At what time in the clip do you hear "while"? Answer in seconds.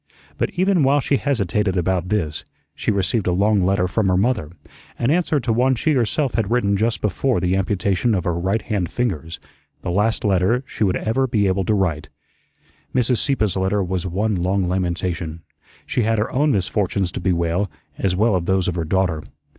0.81-0.99